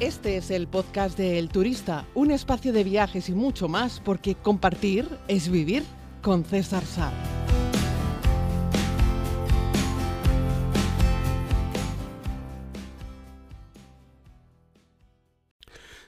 [0.00, 4.36] Este es el podcast de El Turista, un espacio de viajes y mucho más, porque
[4.36, 5.82] compartir es vivir
[6.22, 7.12] con César Sá.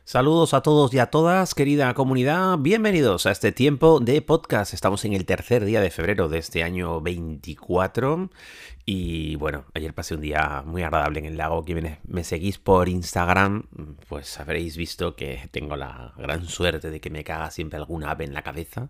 [0.04, 2.58] Saludos a todos y a todas, querida comunidad.
[2.58, 4.74] Bienvenidos a este tiempo de podcast.
[4.74, 8.28] Estamos en el tercer día de febrero de este año 24
[8.86, 11.64] y bueno, ayer pasé un día muy agradable en el lago.
[11.64, 13.64] Quienes me seguís por Instagram,
[14.08, 18.24] pues habréis visto que tengo la gran suerte de que me caga siempre alguna ave
[18.24, 18.88] en la cabeza,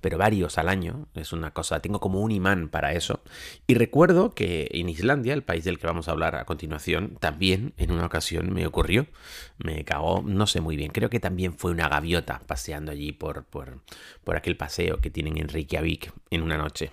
[0.00, 1.08] pero varios al año.
[1.14, 3.20] Es una cosa, tengo como un imán para eso.
[3.66, 7.74] Y recuerdo que en Islandia, el país del que vamos a hablar a continuación, también
[7.76, 9.06] en una ocasión me ocurrió.
[9.58, 13.44] Me cagó, no sé muy bien, creo que también fue una gaviota paseando allí por,
[13.44, 13.80] por,
[14.24, 16.90] por aquel paseo que tienen en Reykjavik en una noche.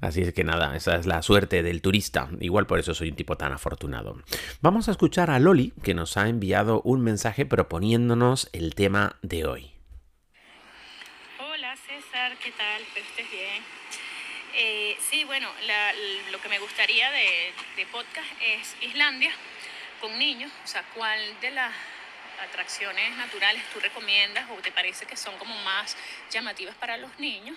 [0.00, 2.28] Así es que nada, esa es la suerte del turista.
[2.40, 4.16] Igual por eso soy un tipo tan afortunado.
[4.60, 9.46] Vamos a escuchar a Loli, que nos ha enviado un mensaje proponiéndonos el tema de
[9.46, 9.72] hoy.
[11.38, 12.82] Hola César, ¿qué tal?
[12.82, 13.62] Espero estés bien.
[14.56, 15.48] Eh, sí, bueno,
[16.30, 19.32] lo que me gustaría de, de podcast es Islandia
[20.00, 20.52] con niños.
[20.62, 21.72] O sea, ¿cuál de las
[22.42, 25.96] atracciones naturales tú recomiendas o te parece que son como más
[26.30, 27.56] llamativas para los niños?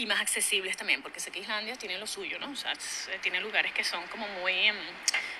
[0.00, 2.50] Y más accesibles también, porque sé que Islandia tiene lo suyo, ¿no?
[2.50, 2.72] O sea,
[3.20, 4.76] tiene lugares que son como muy, em,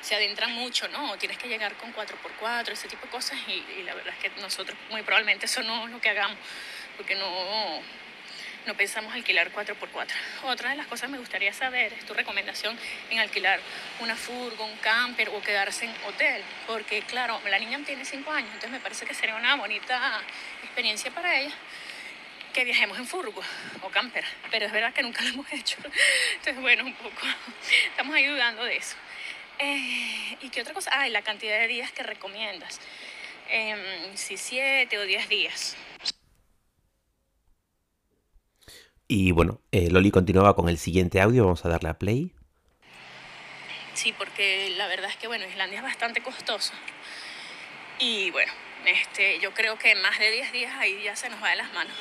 [0.02, 1.16] se adentran mucho, ¿no?
[1.16, 4.76] Tienes que llegar con 4x4, ese tipo de cosas, y, la verdad es que nosotros
[4.90, 6.36] muy probablemente eso no es lo que hagamos,
[6.98, 7.80] porque no,
[8.66, 10.12] no pensamos alquilar 4x4.
[10.42, 13.60] Otra de las cosas que me gustaría saber es tu recomendación en alquilar
[14.00, 18.50] una furgo, un camper o quedarse en hotel, porque claro, la niña tiene 5 años,
[18.52, 20.20] entonces me parece que sería una bonita
[20.62, 21.54] experiencia para ella
[22.52, 23.40] que viajemos en furgo
[23.82, 25.78] o camper, pero es verdad que nunca lo hemos hecho.
[26.36, 27.26] Entonces, bueno, un poco,
[27.90, 28.96] estamos ahí dudando de eso.
[29.58, 30.90] Eh, ¿Y qué otra cosa?
[30.92, 32.80] Ah, la cantidad de días que recomiendas.
[33.50, 35.76] Eh, si siete o diez días.
[39.06, 42.32] Y bueno, eh, Loli continuaba con el siguiente audio, vamos a darle a play.
[43.92, 46.72] Sí, porque la verdad es que, bueno, Islandia es bastante costoso.
[47.98, 48.52] Y bueno,
[48.86, 51.72] este, yo creo que más de 10 días ahí ya se nos va de las
[51.72, 51.94] manos.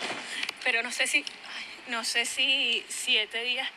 [0.63, 1.25] Pero no sé si,
[1.88, 3.69] no sé si 7 días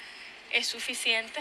[0.53, 1.41] es suficiente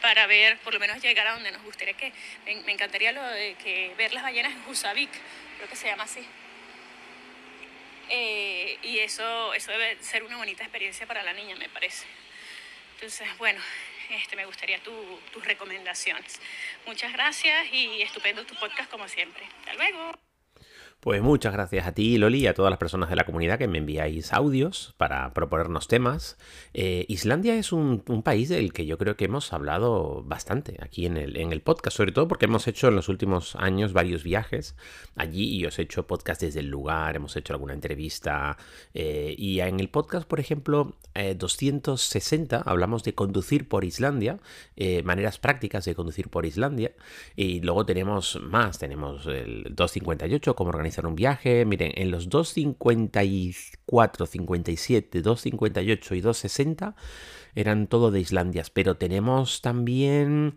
[0.00, 2.12] para ver, por lo menos llegar a donde nos gustaría que,
[2.44, 5.10] me, encantaría lo de que ver las ballenas en Husavik,
[5.56, 6.24] creo que se llama así.
[8.08, 12.06] Eh, y eso, eso debe ser una bonita experiencia para la niña, me parece.
[12.94, 13.60] Entonces, bueno,
[14.10, 16.40] este, me gustaría tus recomendaciones.
[16.86, 19.44] Muchas gracias y estupendo tu podcast como siempre.
[19.60, 20.25] Hasta luego.
[21.00, 23.68] Pues muchas gracias a ti, Loli, y a todas las personas de la comunidad que
[23.68, 26.36] me enviáis audios para proponernos temas.
[26.74, 31.16] Eh, Islandia es un, país del que yo creo que hemos hablado bastante aquí en
[31.16, 34.74] el, en el podcast, sobre todo porque hemos hecho en los últimos años varios viajes
[35.14, 38.56] allí y os he hecho podcast desde el lugar, hemos hecho alguna entrevista.
[38.92, 44.38] Eh, y en el podcast, por ejemplo, 260 eh, hablamos de conducir por Islandia,
[45.04, 46.92] maneras prácticas de conducir por Islandia.
[47.36, 51.64] Y luego tenemos más, tenemos el 258, como organizar un viaje.
[51.64, 56.94] Miren, en los 254, 57, 258 y 260
[57.54, 60.56] eran todo de Islandias, pero tenemos también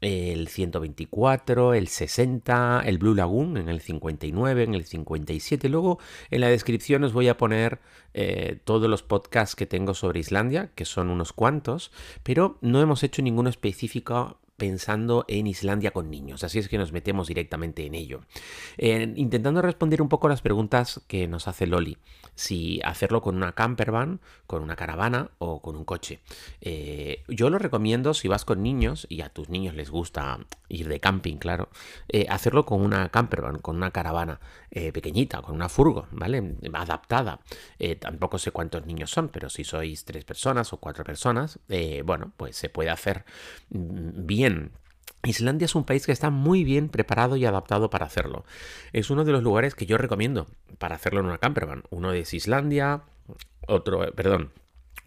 [0.00, 5.68] el 124, el 60, el Blue Lagoon en el 59, en el 57.
[5.68, 5.98] Luego
[6.30, 7.80] en la descripción os voy a poner
[8.14, 11.90] eh, todos los podcasts que tengo sobre Islandia, que son unos cuantos,
[12.22, 16.92] pero no hemos hecho ninguno específico pensando en Islandia con niños, así es que nos
[16.92, 18.20] metemos directamente en ello.
[18.76, 21.96] intentando responder un poco las preguntas que nos hace Loli,
[22.38, 26.20] si hacerlo con una campervan, con una caravana o con un coche.
[26.60, 30.88] Eh, yo lo recomiendo si vas con niños y a tus niños les gusta ir
[30.88, 31.68] de camping, claro,
[32.08, 36.56] eh, hacerlo con una campervan, con una caravana eh, pequeñita, con una furgo, ¿vale?
[36.72, 37.40] Adaptada.
[37.98, 41.58] tampoco sé cuántos niños son, pero si sois tres personas o cuatro personas,
[42.04, 43.24] bueno, pues se puede hacer
[43.70, 44.26] mm,
[45.24, 48.44] Islandia es un país que está muy bien preparado y adaptado para hacerlo.
[48.92, 50.46] Es uno de los lugares que yo recomiendo
[50.78, 51.82] para hacerlo en una campervan.
[51.90, 53.02] Uno es Islandia,
[53.66, 54.52] otro, perdón,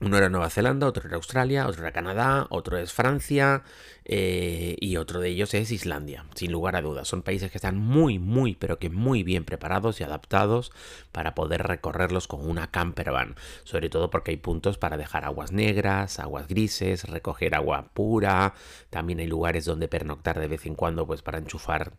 [0.02, 3.64] uno era Nueva Zelanda, otro era Australia, otro era Canadá, otro es Francia
[4.04, 7.08] eh, y otro de ellos es Islandia, sin lugar a dudas.
[7.08, 10.72] Son países que están muy, muy, pero que muy bien preparados y adaptados
[11.12, 13.36] para poder recorrerlos con una campervan.
[13.64, 18.56] Sobre todo porque hay puntos para dejar aguas negras, aguas grises, recoger agua pura.
[18.90, 21.94] También hay lugares donde pernoctar de vez en cuando pues para enchufar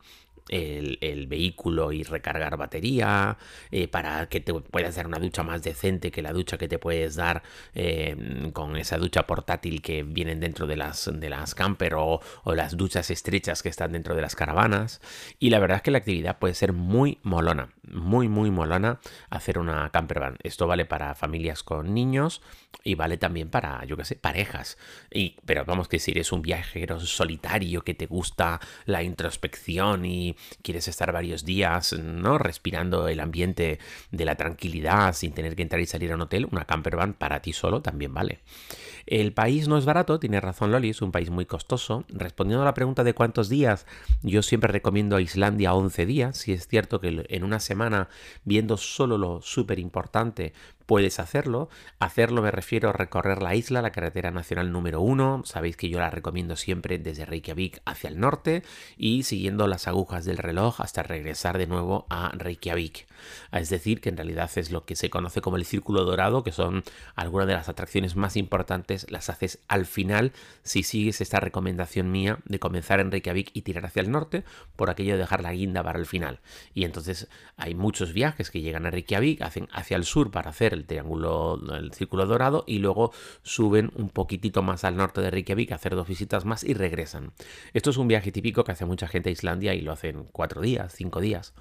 [0.48, 3.38] el, vehículo y recargar batería,
[3.70, 6.78] eh, para que te puedas dar una ducha más decente que la ducha que te
[6.78, 7.42] puedes dar
[7.74, 12.54] eh, con esa ducha portátil que vienen dentro de las, de las camper o, o,
[12.54, 15.00] las duchas estrechas que están dentro de las caravanas.
[15.38, 19.00] Y la verdad es que la actividad puede ser muy molona, muy, muy molona
[19.30, 20.36] hacer una camper van.
[20.42, 22.42] Esto vale para familias con niños
[22.84, 24.76] y vale también para, yo qué sé, parejas.
[25.12, 30.36] Y, pero vamos que si eres un viajero solitario que te gusta la introspección y
[30.62, 32.38] quieres estar varios días, ¿no?
[32.38, 33.78] Respirando el ambiente
[34.10, 37.14] de la tranquilidad sin tener que entrar y salir a un hotel, una camper van
[37.14, 38.40] para ti solo también vale.
[39.06, 42.04] El país no es barato, tiene razón Loli, es un país muy costoso.
[42.08, 43.86] Respondiendo a la pregunta de cuántos días,
[44.22, 46.38] yo siempre recomiendo a Islandia 11 días.
[46.38, 48.08] Si es cierto que en una semana,
[48.44, 50.52] viendo solo lo súper importante,
[50.86, 51.68] puedes hacerlo.
[51.98, 55.42] Hacerlo me refiero a recorrer la isla, la carretera nacional número uno.
[55.44, 58.62] Sabéis que yo la recomiendo siempre desde Reykjavik hacia el norte
[58.96, 63.06] y siguiendo las agujas del reloj hasta regresar de nuevo a Reykjavik.
[63.52, 66.52] Es decir, que en realidad es lo que se conoce como el círculo dorado, que
[66.52, 66.82] son
[67.14, 70.32] algunas de las atracciones más importantes, las haces al final
[70.62, 74.44] si sigues esta recomendación mía de comenzar en Reykjavik y tirar hacia el norte,
[74.76, 76.40] por aquello de dejar la guinda para el final.
[76.74, 80.74] Y entonces hay muchos viajes que llegan a Reykjavik, hacen hacia el sur para hacer
[80.74, 85.72] el triángulo, el círculo dorado y luego suben un poquitito más al norte de Reykjavik
[85.72, 87.32] a hacer dos visitas más y regresan.
[87.72, 90.60] Esto es un viaje típico que hace mucha gente a Islandia y lo hacen cuatro
[90.60, 91.54] días, cinco días.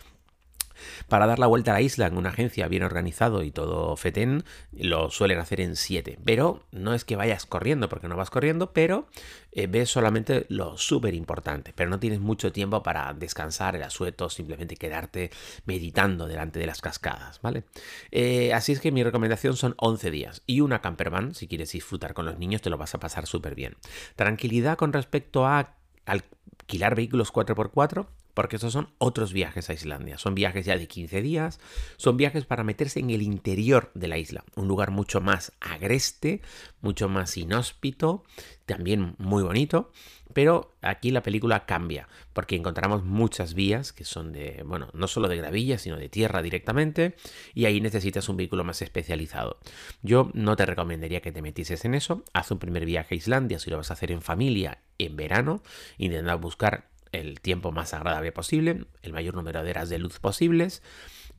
[1.07, 4.43] Para dar la vuelta a la isla en una agencia bien organizado y todo fetén,
[4.71, 6.19] lo suelen hacer en 7.
[6.23, 9.07] Pero no es que vayas corriendo, porque no vas corriendo, pero
[9.51, 11.73] eh, ves solamente lo súper importante.
[11.75, 15.31] Pero no tienes mucho tiempo para descansar el asueto, simplemente quedarte
[15.65, 17.63] meditando delante de las cascadas, ¿vale?
[18.11, 22.13] Eh, así es que mi recomendación son 11 días y una campervan, si quieres disfrutar
[22.13, 23.75] con los niños, te lo vas a pasar súper bien.
[24.15, 25.75] Tranquilidad con respecto a
[26.05, 30.17] alquilar vehículos 4x4 porque estos son otros viajes a Islandia.
[30.17, 31.59] Son viajes ya de 15 días,
[31.97, 36.41] son viajes para meterse en el interior de la isla, un lugar mucho más agreste,
[36.81, 38.23] mucho más inhóspito,
[38.65, 39.91] también muy bonito,
[40.33, 45.27] pero aquí la película cambia, porque encontramos muchas vías que son de, bueno, no solo
[45.27, 47.15] de gravilla, sino de tierra directamente,
[47.53, 49.59] y ahí necesitas un vehículo más especializado.
[50.01, 53.59] Yo no te recomendaría que te metieses en eso, haz un primer viaje a Islandia
[53.59, 55.61] si lo vas a hacer en familia en verano,
[55.97, 60.81] intenta buscar el tiempo más agradable posible, el mayor número de horas de luz posibles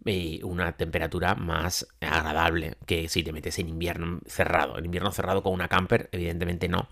[0.04, 4.78] y una temperatura más agradable que si te metes en invierno cerrado.
[4.78, 6.88] En invierno cerrado con una camper, evidentemente no,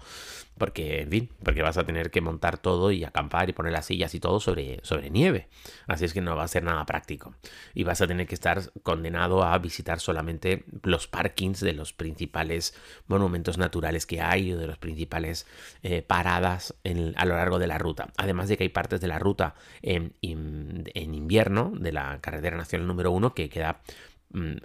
[0.61, 3.87] porque, en fin, porque vas a tener que montar todo y acampar y poner las
[3.87, 5.49] sillas y todo sobre, sobre nieve.
[5.87, 7.35] Así es que no va a ser nada práctico.
[7.73, 12.75] Y vas a tener que estar condenado a visitar solamente los parkings de los principales
[13.07, 15.47] monumentos naturales que hay o de las principales
[15.83, 16.75] eh, paradas
[17.17, 18.11] a lo largo de la ruta.
[18.19, 22.87] Además de que hay partes de la ruta en, en invierno de la carretera nacional
[22.87, 23.81] número uno que queda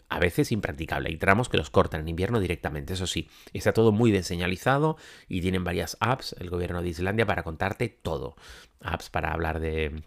[0.09, 1.09] a veces impracticable.
[1.09, 4.97] Hay tramos que los cortan en invierno directamente, eso sí, está todo muy deseñalizado
[5.27, 8.35] y tienen varias apps el gobierno de Islandia para contarte todo.
[8.81, 10.03] Apps para hablar de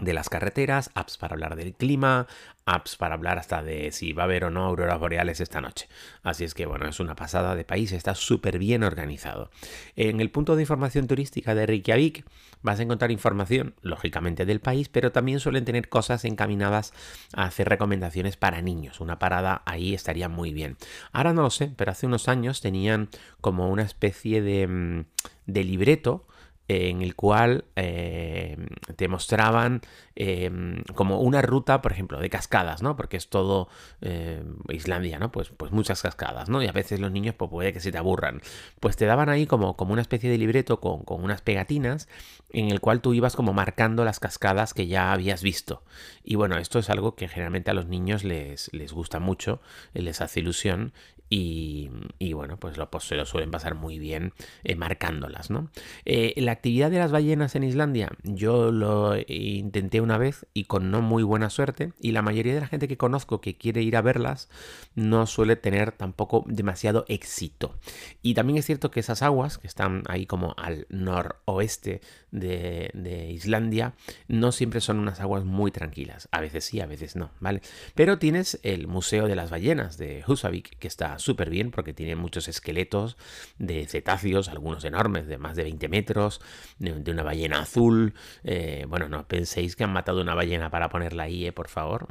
[0.00, 2.26] de las carreteras, apps para hablar del clima,
[2.66, 5.88] apps para hablar hasta de si va a haber o no auroras boreales esta noche.
[6.22, 9.50] Así es que bueno, es una pasada de país, está súper bien organizado.
[9.96, 12.24] En el punto de información turística de Reykjavik
[12.62, 16.92] vas a encontrar información, lógicamente, del país, pero también suelen tener cosas encaminadas
[17.32, 19.00] a hacer recomendaciones para niños.
[19.00, 20.76] Una parada ahí estaría muy bien.
[21.12, 23.08] Ahora no lo sé, pero hace unos años tenían
[23.40, 25.04] como una especie de, mm,
[25.46, 26.26] de libreto
[26.68, 28.56] en el cual eh,
[28.96, 29.80] te mostraban
[30.14, 32.94] em, como una ruta, por ejemplo, de cascadas, ¿no?
[32.94, 33.68] Porque es todo
[34.02, 35.32] eh, Islandia, ¿no?
[35.32, 36.62] Pues, pues muchas cascadas, ¿no?
[36.62, 38.42] Y a veces los niños pues, puede que se te aburran.
[38.80, 42.06] Pues te daban ahí como, como una especie de libreto con, con unas pegatinas
[42.50, 45.82] en el cual tú ibas como marcando las cascadas que ya habías visto.
[46.22, 49.62] Y bueno, esto es algo que generalmente a los niños les, les gusta mucho,
[49.94, 50.92] les hace ilusión
[51.30, 51.90] y,
[52.32, 54.32] bueno, pues, lo, pues se lo suelen pasar muy bien
[54.64, 55.70] eh, marcándolas, ¿no?
[56.04, 60.90] Eh, la actividad de las ballenas en Islandia, yo lo intenté una vez y con
[60.90, 63.96] no muy buena suerte, y la mayoría de la gente que conozco que quiere ir
[63.96, 64.48] a verlas
[64.94, 67.78] no suele tener tampoco demasiado éxito.
[68.22, 73.30] Y también es cierto que esas aguas, que están ahí como al noroeste de, de
[73.30, 73.94] Islandia,
[74.28, 76.28] no siempre son unas aguas muy tranquilas.
[76.32, 77.60] A veces sí, a veces no, ¿vale?
[77.94, 82.16] Pero tienes el Museo de las Ballenas de Husavik, que está súper bien porque tiene
[82.16, 83.16] muchos esqueletos
[83.58, 86.40] de cetáceos, algunos enormes, de más de 20 metros,
[86.78, 88.14] de, una ballena azul.
[88.44, 92.06] Eh, bueno, no penséis que han matado una ballena para ponerla ahí, eh, por favor.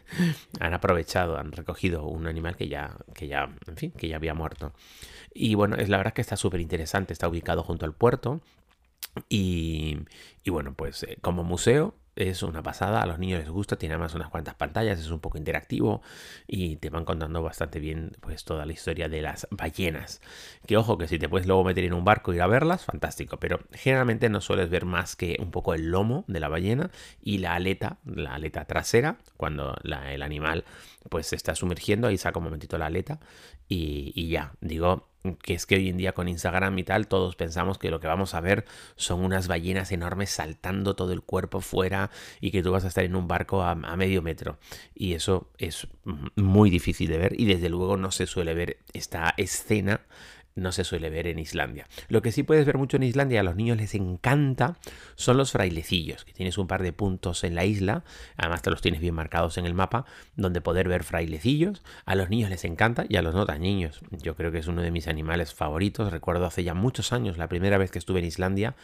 [0.60, 4.34] han aprovechado, han recogido un animal que ya, que ya, en fin, que ya había
[4.34, 4.72] muerto.
[5.34, 8.40] Y bueno, es la verdad que está súper interesante, está ubicado junto al puerto.
[9.28, 9.98] Y,
[10.44, 13.94] y bueno, pues eh, como museo es una pasada, a los niños les gusta, tiene
[13.94, 16.02] además unas cuantas pantallas, es un poco interactivo
[16.46, 20.20] y te van contando bastante bien pues toda la historia de las ballenas.
[20.66, 22.84] Que ojo, que si te puedes luego meter en un barco e ir a verlas,
[22.84, 26.90] fantástico, pero generalmente no sueles ver más que un poco el lomo de la ballena
[27.22, 30.64] y la aleta, la aleta trasera, cuando el animal
[31.08, 33.20] pues se está sumergiendo, ahí saca un momentito la aleta
[33.68, 35.11] y, y ya, digo,
[35.42, 38.06] que es que hoy en día con Instagram y tal, todos pensamos que lo que
[38.06, 38.64] vamos a ver
[38.96, 42.10] son unas ballenas enormes saltando todo el cuerpo fuera
[42.40, 44.58] y que tú vas a estar en un barco a, medio metro.
[44.94, 45.86] Y eso es
[46.34, 50.00] muy difícil de ver y desde luego no se suele ver esta escena
[50.54, 51.86] no se suele ver en Islandia.
[52.08, 54.76] Lo que sí puedes ver mucho en Islandia, a los niños les encanta,
[55.14, 58.04] son los frailecillos, que tienes un par de puntos en la isla,
[58.36, 60.04] además te los tienes bien marcados en el mapa,
[60.36, 61.82] donde poder ver frailecillos.
[62.04, 64.00] A los niños les encanta y a los no tan niños.
[64.10, 66.10] Yo creo que es uno de mis animales favoritos.
[66.10, 68.74] Recuerdo hace ya muchos años, la primera vez que estuve en Islandia,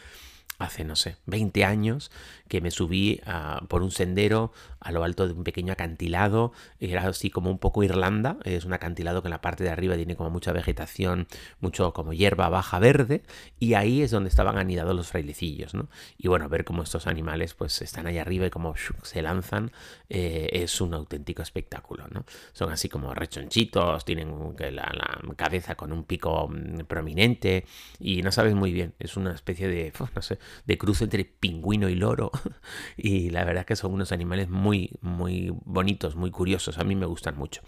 [0.59, 2.11] hace, no sé, 20 años,
[2.47, 3.21] que me subí
[3.67, 6.51] por un sendero a lo alto de un pequeño acantilado.
[6.79, 8.37] Era así como un poco Irlanda.
[8.43, 11.27] Es un acantilado que en la parte de arriba tiene como mucha vegetación,
[11.61, 13.23] mucho como hierba baja verde.
[13.59, 15.89] Y ahí es donde estaban anidados los frailecillos, ¿no?
[16.17, 18.73] Y bueno, ver cómo estos animales pues están ahí arriba y cómo
[19.03, 19.71] se lanzan
[20.09, 22.25] eh, es un auténtico espectáculo, ¿no?
[22.53, 27.65] Son así como rechonchitos, tienen la, la cabeza con un pico mm, prominente
[27.99, 28.93] y no sabes muy bien.
[28.99, 32.31] Es una especie de, no sé, de cruce entre pingüino y loro.
[32.97, 36.77] y la verdad que son unos animales muy, muy bonitos, muy curiosos.
[36.77, 37.61] A mí me gustan mucho.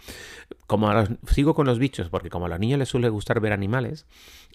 [0.66, 0.90] Como
[1.26, 4.06] sigo con los bichos, porque como a los niños les suele gustar ver animales,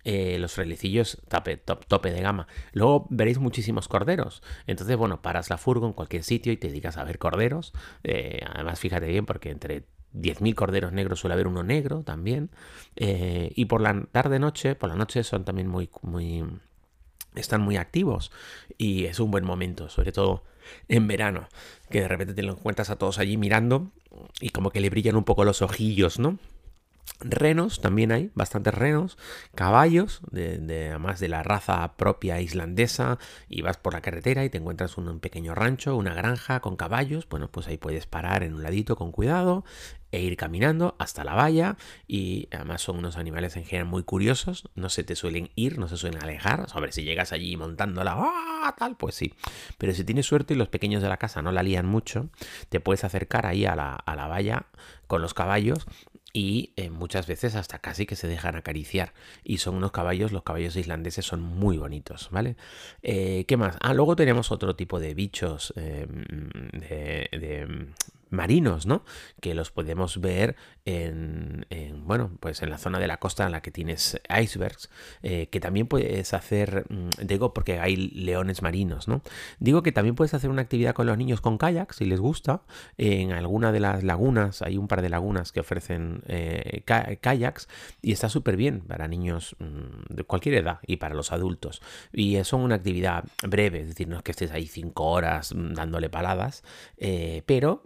[0.03, 2.47] eh, los frailecillos tope, top, tope de gama.
[2.73, 4.41] Luego veréis muchísimos corderos.
[4.65, 7.73] Entonces, bueno, paras la furgo en cualquier sitio y te dedicas a ver corderos.
[8.03, 12.49] Eh, además, fíjate bien, porque entre 10.000 corderos negros suele haber uno negro también.
[12.95, 16.43] Eh, y por la tarde-noche, por la noche son también muy, muy,
[17.39, 18.31] están muy activos
[18.77, 20.43] y es un buen momento, sobre todo
[20.87, 21.47] en verano,
[21.89, 23.91] que de repente te lo encuentras a todos allí mirando
[24.41, 26.37] y como que le brillan un poco los ojillos, ¿no?
[27.19, 29.17] Renos, también hay bastantes renos,
[29.55, 33.17] caballos, de, además de la raza propia islandesa,
[33.49, 37.27] y vas por la carretera y te encuentras un, pequeño rancho, una granja con caballos,
[37.27, 39.65] bueno, pues ahí puedes parar en un ladito con cuidado
[40.11, 41.75] e ir caminando hasta la valla
[42.07, 45.87] y además son unos animales en general muy curiosos, no se te suelen ir, no
[45.87, 48.75] se suelen alejar, sobre si llegas allí montándola, ¡ah!
[48.77, 49.33] tal, pues sí,
[49.79, 52.29] pero si tienes suerte y los pequeños de la casa no la lían mucho,
[52.69, 54.67] te puedes acercar ahí a la, a la valla
[55.07, 55.87] con los caballos
[56.37, 59.15] y eh, muchas veces hasta casi que se dejan acariciar.
[59.43, 62.57] Y son unos caballos, los caballos islandeses son muy bonitos, ¿vale?
[63.01, 63.75] Eh, ¿Qué más?
[63.81, 66.25] Ah, luego tenemos otro tipo de bichos em,
[66.73, 67.87] de,
[68.29, 69.03] marinos, ¿no?
[69.41, 70.55] Que los podemos ver
[70.85, 71.65] en,
[72.05, 74.89] bueno, pues en la zona de la costa en la que tienes icebergs,
[75.21, 79.21] eh, que también puedes hacer, mm, digo porque hay leones marinos, ¿no?
[79.59, 82.61] Digo que también puedes hacer una actividad con los niños con kayaks, si les gusta,
[82.97, 87.67] en alguna de las lagunas, hay un par de lagunas que ofrecen eh, kayaks
[88.01, 91.81] y está súper bien para niños mm, de cualquier edad y para los adultos.
[92.13, 95.73] Y son una actividad breve, es decir, no es que estés ahí cinco horas mm,
[95.73, 96.63] dándole paladas,
[96.97, 97.83] eh, pero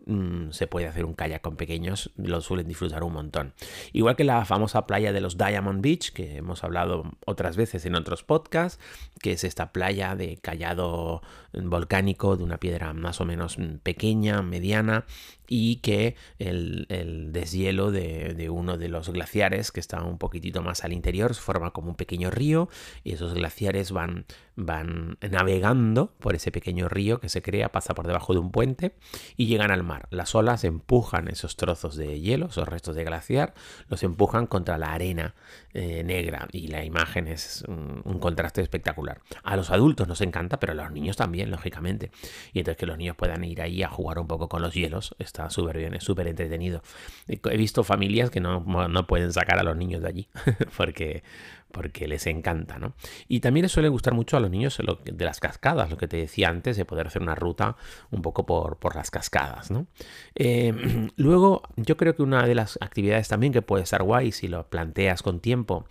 [0.52, 3.54] se puede hacer un kayak con pequeños, lo suelen disfrutar un montón.
[3.94, 7.96] Igual que la famosa playa de los Diamond Beach, que hemos hablado otras veces en
[7.96, 8.80] otros podcasts,
[9.22, 11.22] que es esta playa de callado
[11.54, 15.06] volcánico de una piedra más o menos pequeña, mediana,
[15.54, 16.88] y que el,
[17.34, 21.90] deshielo de, uno de los glaciares que está un poquitito más al interior forma como
[21.90, 22.70] un pequeño río
[23.04, 28.08] y esos glaciares van, van navegando por ese pequeño río que se crea, pasa por
[28.08, 28.96] debajo de un puente
[29.36, 30.08] y llegan al mar.
[30.10, 33.54] Las olas empujan esos trozos de hielo, esos restos de glaciar,
[33.90, 35.36] los empujan contra la arena
[35.74, 39.20] eh, negra y la imagen es un, un contraste espectacular.
[39.44, 42.12] A los adultos nos encanta, pero a los niños también, lógicamente.
[42.54, 45.16] Y entonces que los niños puedan ir ahí a jugar un poco con los hielos
[45.20, 46.82] está súper bien, es súper entretenido.
[47.28, 48.64] He visto familias que no,
[49.08, 50.28] pueden sacar a los niños de allí
[50.78, 51.24] porque,
[51.72, 52.94] porque les encanta, ¿no?
[53.28, 56.18] Y también les suele gustar mucho a los niños de las cascadas, lo que te
[56.18, 57.76] decía antes, de poder hacer una ruta
[58.12, 59.88] un poco por, por las cascadas, ¿no?
[60.36, 64.48] Eh, luego, yo creo que una de las actividades también que puede estar guay si
[64.48, 65.86] lo planteas con tiempo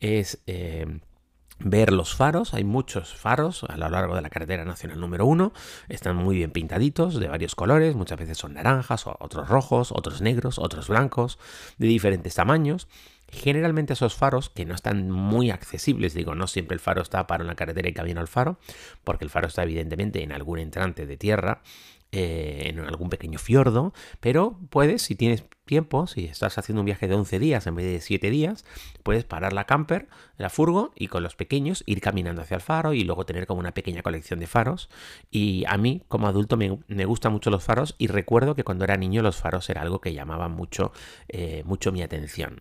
[0.00, 0.42] es...
[0.46, 1.00] Eh,
[1.58, 2.54] ver los faros.
[2.54, 5.52] Hay muchos faros a lo largo de la carretera nacional número 1.
[5.88, 7.94] Están muy bien pintaditos, de varios colores.
[7.94, 11.38] Muchas veces son naranjas, otros rojos, otros negros, otros blancos,
[11.78, 12.88] de diferentes tamaños.
[13.28, 17.42] Generalmente esos faros, que no están muy accesibles, digo, no siempre el faro está para
[17.42, 18.58] una carretera y camino al faro,
[19.02, 21.60] porque el faro está evidentemente en algún entrante de tierra,
[22.12, 27.08] eh, en algún pequeño fiordo, pero puedes, si tienes tiempo, si estás haciendo un viaje
[27.08, 28.64] de 11 días en vez de 7 días,
[29.02, 30.08] puedes parar la camper,
[30.38, 33.60] la furgo y con los pequeños ir caminando hacia el faro y luego tener como
[33.60, 34.88] una pequeña colección de faros.
[35.30, 36.70] Y a mí, como adulto, me,
[37.04, 40.14] gustan mucho los faros y recuerdo que cuando era niño los faros era algo que
[40.14, 40.92] llamaba mucho,
[41.28, 42.60] eh, mucho mi atención.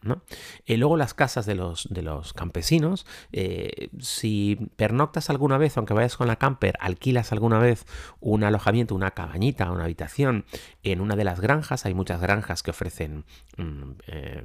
[0.66, 5.94] Y luego las casas de los, de los campesinos, eh, si pernoctas alguna vez, aunque
[5.94, 7.86] vayas con la camper, alquilas alguna vez
[8.20, 10.46] un alojamiento, una cabañita, una habitación
[10.84, 14.44] en una de las granjas, hay muchas granjas que ofrecen, mm, eh,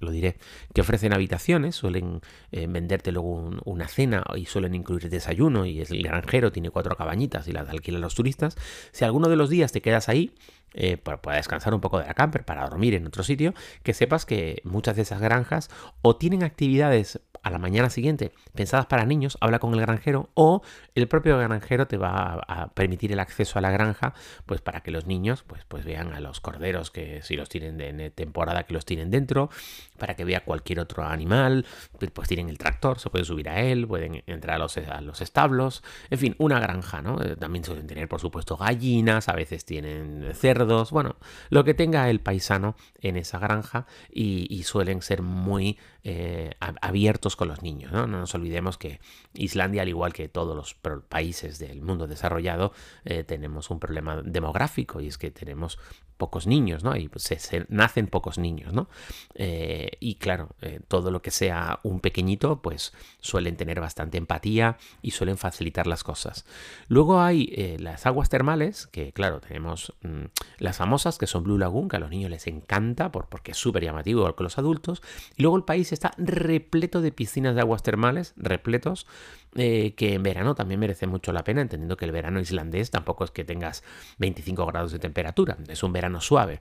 [0.00, 0.36] lo diré,
[0.74, 2.20] que ofrecen habitaciones, suelen
[2.50, 7.48] eh, venderte luego una cena y suelen incluir desayuno y el granjero tiene cuatro cabañitas
[7.48, 8.56] y las alquila a los turistas.
[8.92, 10.34] Si alguno de los días te quedas ahí,
[10.74, 14.24] eh, para, descansar un poco de la camper, para dormir en otro sitio, que sepas
[14.24, 15.68] que muchas de esas granjas
[16.00, 20.62] o tienen actividades a la mañana siguiente pensadas para niños, habla con el granjero o
[20.94, 24.14] el propio granjero te va a, permitir el acceso a la granja
[24.46, 27.76] pues para que los niños pues, pues vean a los corderos que si los tienen
[27.78, 29.50] de, temporada que los tienen dentro,
[29.98, 31.66] para que vea cualquier otro animal,
[31.98, 35.00] pues, pues tienen el tractor, se pueden subir a él, pueden entrar a los, a
[35.00, 37.22] los establos, en fin, una granja, ¿no?
[37.22, 41.16] Eh, también suelen tener por supuesto gallinas, a veces tienen cerdos, bueno,
[41.50, 47.48] lo que tenga el paisano en esa granja y suelen ser muy eh, abiertos con
[47.48, 47.92] los niños.
[47.92, 48.06] ¿no?
[48.06, 49.00] nos olvidemos que
[49.34, 50.74] Islandia, al igual que todos los
[51.08, 52.72] países del mundo desarrollado,
[53.04, 55.78] eh, tenemos un problema demográfico y es que tenemos
[56.22, 56.94] pocos niños, ¿no?
[56.94, 58.88] Y pues, se, nacen pocos niños, ¿no?
[59.34, 60.50] Eh, y claro,
[60.86, 66.04] todo lo que sea un pequeñito, pues suelen tener bastante empatía y suelen facilitar las
[66.04, 66.44] cosas.
[66.86, 70.26] Luego hay las aguas termales, que claro, tenemos mm,
[70.58, 73.58] las famosas, que son Blue Lagoon, que a los niños les encanta por, porque es
[73.58, 75.02] súper llamativo, igual que los adultos.
[75.36, 79.06] Y luego el país está repleto de piscinas de aguas termales, repletos,
[79.56, 83.24] eh, que en verano también merece mucho la pena, entendiendo que el verano islandés tampoco
[83.24, 83.82] es que tengas
[84.18, 86.58] 25 grados de temperatura, es un verano suave.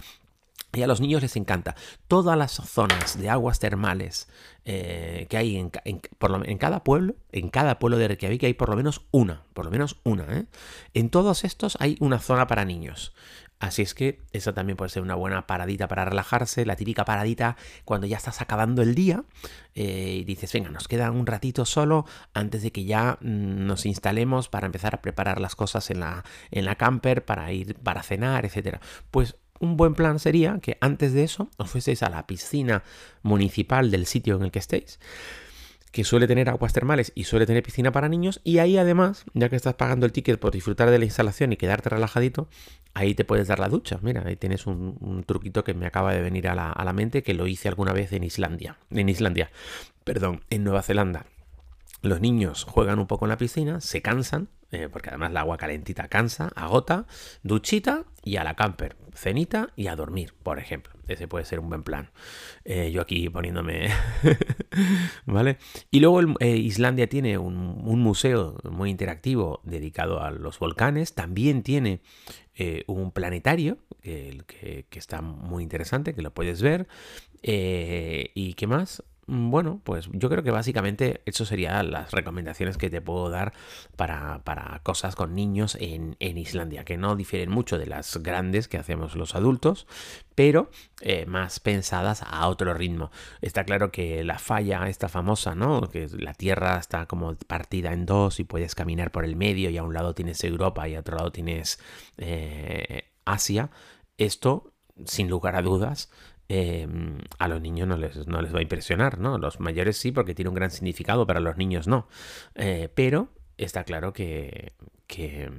[0.74, 1.76] Y a los niños les encanta.
[2.08, 4.30] Todas las zonas de aguas termales
[4.64, 9.02] eh, que hay en, cada pueblo, en cada pueblo de Reykjavik hay por lo menos
[9.12, 10.24] una, por lo menos una.
[10.32, 10.46] ¿eh?
[10.94, 13.14] En todos estos hay una zona para niños.
[13.62, 17.58] Así es que esa también puede ser una buena paradita para relajarse, la típica paradita
[17.86, 19.24] cuando ya estás acabando el día
[19.76, 23.86] eh, y dices, venga, nos queda un ratito solo antes de que ya mm, nos
[23.86, 28.02] instalemos para empezar a preparar las cosas en la, en la camper, para ir, para
[28.02, 28.80] cenar, etc.
[29.12, 32.82] Pues un buen plan sería que antes de eso os fueseis a la piscina
[33.22, 35.00] municipal del sitio en el que estéis
[35.92, 38.42] que suele tener aguas termales y suele tener piscina para niños.
[38.44, 41.58] Y ahí además, ya que estás pagando el ticket por disfrutar de la instalación y
[41.58, 42.48] quedarte relajadito,
[42.94, 44.00] ahí te puedes dar la ducha.
[44.02, 47.24] Mira, ahí tienes un, truquito que me acaba de venir a la, a la, mente,
[47.24, 48.78] que lo hice alguna vez en Islandia.
[48.90, 49.52] En Islandia,
[50.04, 51.26] perdón, en Nueva Zelanda.
[52.02, 55.58] Los niños juegan un poco en la piscina, se cansan, eh, porque además el agua
[55.58, 57.06] calentita cansa, agota,
[57.44, 60.94] duchita y a la camper, cenita y a dormir, por ejemplo.
[61.08, 62.12] Ese puede ser un buen plan.
[62.64, 63.90] Eh, yo aquí poniéndome...
[65.26, 65.58] ¿Vale?
[65.90, 71.14] Y luego eh, Islandia tiene un, museo muy interactivo dedicado a los volcanes.
[71.14, 72.02] También tiene
[72.88, 76.88] un planetario que, que, está muy interesante, que lo puedes ver.
[77.42, 79.04] ¿Y qué más?
[79.32, 83.54] Mm, bueno, pues yo creo que básicamente eso serían las recomendaciones que te puedo dar
[83.96, 84.42] para,
[84.84, 89.34] cosas con niños en, Islandia, que no difieren mucho de las grandes que hacemos los
[89.34, 89.88] adultos,
[90.36, 93.10] pero eh, más pensadas a otro ritmo.
[93.40, 95.90] Está claro que la falla, esta famosa, ¿no?
[95.90, 99.78] Que la Tierra está como partida en dos y puedes caminar por el medio y
[99.78, 101.80] a un lado tienes Europa y a otro lado tienes
[102.18, 103.70] eh, Asia.
[104.18, 104.74] Esto,
[105.06, 106.10] sin lugar a dudas,
[106.54, 109.38] Em, a los niños no les, no les, va a impresionar, ¿no?
[109.38, 112.10] Los mayores sí, porque tiene un gran significado, para los niños no.
[112.56, 114.74] Eh, pero está claro que,
[115.12, 115.52] que,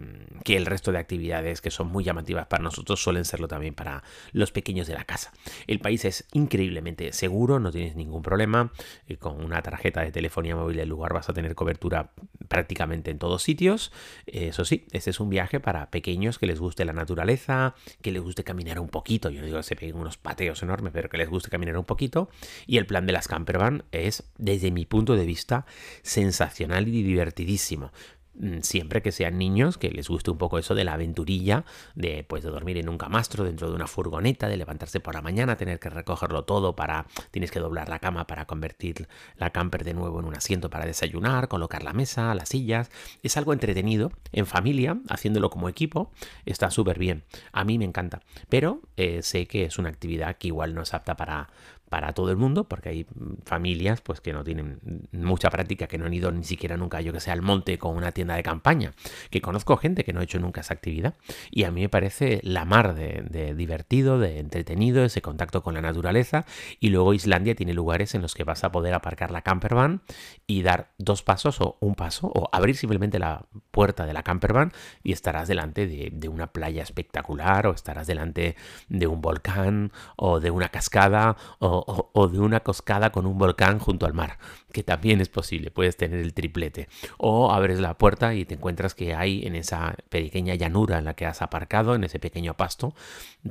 [0.47, 4.51] el resto de actividades que son muy llamativas para nosotros suelen serlo también para los
[4.51, 5.33] pequeños de la casa.
[5.67, 8.73] El país es increíblemente seguro, no tienes ningún problema.
[9.07, 12.13] Eh, con una tarjeta de telefonía móvil del lugar vas a tener cobertura
[12.49, 13.93] prácticamente en todos sitios.
[14.27, 18.23] Eso sí, este es un viaje para pequeños que les guste la naturaleza, que les
[18.23, 19.31] guste caminar un poquito.
[19.31, 22.31] Yo digo que se peguen unos pateos enormes, pero que les guste caminar un poquito.
[22.67, 25.67] Y el plan de las campervan es, desde mi punto de vista,
[26.03, 27.93] sensacional y divertidísimo.
[28.35, 31.65] Mm, siempre que sean niños, que les guste un poco eso de la aventurilla,
[31.95, 35.21] de pues de dormir en un camastro dentro de una furgoneta, de levantarse por la
[35.21, 39.85] mañana, tener que recogerlo todo para tienes que doblar la cama para convertir la camper
[39.85, 42.91] de nuevo en un asiento para desayunar, colocar la mesa, las sillas,
[43.23, 46.11] es algo entretenido en familia, haciéndolo como equipo,
[46.47, 47.25] está súper bien.
[47.53, 50.95] A mí me encanta, pero eh, sé que es una actividad que igual no es
[50.95, 51.51] apta para
[51.93, 53.07] para todo el mundo, porque hay
[53.45, 54.81] familias pues que no tienen
[55.13, 57.95] mucha práctica, que no han ido ni siquiera nunca, yo que sé, al monte con
[57.95, 58.95] una tienda de campaña,
[59.29, 61.17] que conozco gente que no ha hecho nunca esa actividad.
[61.51, 65.75] Y a mí me parece la mar de, de divertido, de entretenido, ese contacto con
[65.75, 66.47] la naturaleza.
[66.81, 70.01] Y luego Islandia tiene lugares en los que vas a poder aparcar la campervan
[70.47, 74.73] y dar dos pasos o un paso o abrir simplemente la puerta de la campervan
[75.03, 78.57] y estarás delante de, una playa espectacular o estarás delante
[78.89, 83.79] de un volcán o de una cascada o, o de una cascada con un volcán
[83.79, 84.39] junto al mar,
[84.73, 86.89] que también es posible, puedes tener el triplete.
[87.19, 91.15] O abres la puerta y te encuentras que hay en esa pequeña llanura en la
[91.15, 92.95] que has aparcado, en ese pequeño pasto,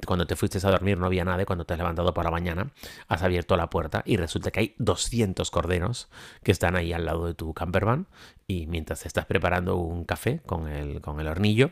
[0.06, 2.32] cuando te fuiste a dormir no había nada y cuando te has levantado por la
[2.32, 2.72] mañana
[3.08, 6.10] has abierto la puerta y resulta que hay 200 corderos
[6.44, 8.08] que están ahí al lado de tu campervan
[8.48, 11.72] y mientras estás preparando un café con el, con el hornillo,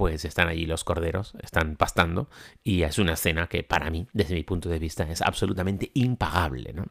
[0.00, 2.30] pues están allí los corderos, están pastando
[2.64, 6.72] y es una escena que para mí, desde mi punto de vista, es absolutamente impagable.
[6.72, 6.86] ¿no?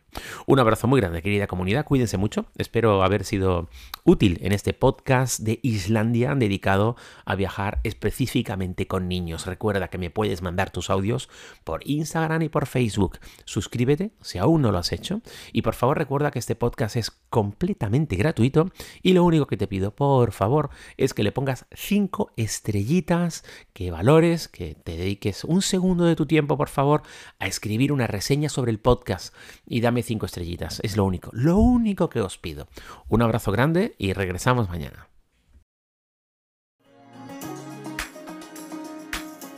[0.45, 3.67] Un abrazo muy grande, querida comunidad, cuídense mucho, espero haber sido
[4.04, 9.48] útil en este podcast de Islandia dedicado a viajar específicamente con niños.
[9.48, 11.30] Recuerda que me puedes mandar tus audios
[11.63, 13.17] por Instagram y por Facebook.
[13.45, 17.10] Suscríbete si aún no lo has hecho y por favor recuerda que este podcast es
[17.30, 22.32] completamente gratuito y lo único que te pido, por favor, es que le pongas 5
[22.38, 27.04] estrellitas que valores, que te dediques un segundo de tu tiempo, por favor,
[27.39, 29.34] a escribir una reseña sobre el podcast
[29.65, 30.80] y dame cinco estrellitas.
[30.84, 32.68] Es lo único, lo único que os pido.
[33.08, 35.08] Un abrazo grande y regresamos mañana.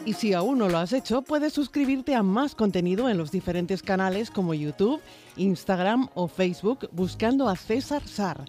[0.03, 3.83] Y si aún no lo has hecho, puedes suscribirte a más contenido en los diferentes
[3.83, 4.99] canales como YouTube,
[5.37, 8.45] Instagram o Facebook buscando a César Sar.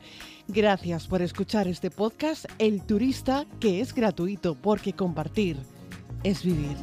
[0.49, 5.57] Gracias por escuchar este podcast El Turista, que es gratuito porque compartir
[6.25, 6.77] es vivir.